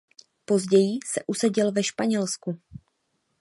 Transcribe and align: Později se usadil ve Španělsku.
Později 0.45 0.99
se 1.05 1.23
usadil 1.27 1.71
ve 1.71 1.83
Španělsku. 1.83 2.59